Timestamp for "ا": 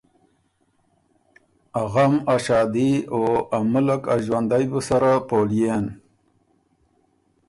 1.81-1.83, 2.33-2.35, 3.57-3.59, 4.13-4.15